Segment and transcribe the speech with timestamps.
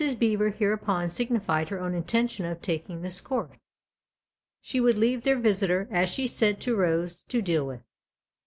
[0.17, 3.51] Beever hereupon signified her own intention of taking this course:
[4.59, 7.81] she would leave their visitor, as she said, to Rose to deal with.